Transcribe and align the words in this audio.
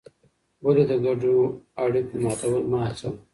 ولې 0.65 0.83
د 0.89 0.91
ګډو 1.05 1.35
اړیکو 1.83 2.13
ماتول 2.23 2.63
مه 2.71 2.79
هڅوې؟ 2.85 3.09